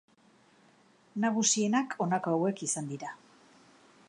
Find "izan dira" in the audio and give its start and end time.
2.69-3.17